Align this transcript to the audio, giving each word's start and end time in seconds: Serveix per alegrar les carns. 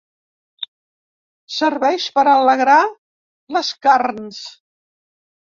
Serveix 1.55 2.07
per 2.15 2.23
alegrar 2.33 2.79
les 3.59 3.71
carns. 3.89 4.43